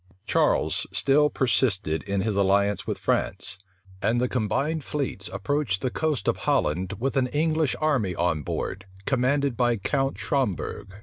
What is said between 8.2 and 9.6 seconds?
board, commanded